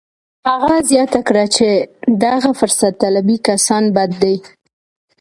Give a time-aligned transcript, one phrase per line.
[0.49, 1.67] هغه زیاته کړه چې
[2.23, 4.35] دغه فرصت طلبي کسان بد دي